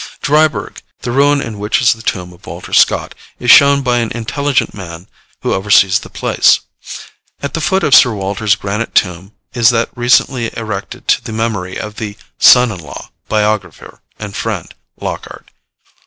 Dryburgh, 0.23 0.81
the 1.01 1.11
ruin 1.11 1.41
in 1.41 1.59
which 1.59 1.79
is 1.79 1.93
the 1.93 2.01
tomb 2.01 2.33
of 2.33 2.47
Walter 2.47 2.73
Scott, 2.73 3.13
is 3.37 3.51
shown 3.51 3.83
by 3.83 3.99
an 3.99 4.09
intelligent 4.15 4.73
man 4.73 5.07
who 5.43 5.53
oversees 5.53 5.99
the 5.99 6.09
place. 6.09 6.61
At 7.43 7.53
the 7.53 7.61
foot 7.61 7.83
of 7.83 7.93
Sir 7.93 8.11
Walter's 8.15 8.55
granite 8.55 8.95
tomb 8.95 9.33
is 9.53 9.69
that 9.69 9.95
recently 9.95 10.49
erected 10.57 11.07
to 11.09 11.23
the 11.23 11.31
memory 11.31 11.79
of 11.79 11.97
'the 11.97 12.17
son 12.39 12.71
in 12.71 12.79
law, 12.79 13.11
biographer, 13.29 14.01
and 14.17 14.35
friend,' 14.35 14.73
Lockhart. 14.99 15.51